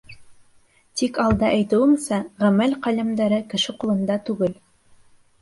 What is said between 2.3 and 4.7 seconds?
ғәмәл ҡәләмдәре кеше ҡулында түгел.